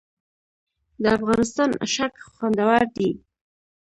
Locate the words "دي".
2.95-3.09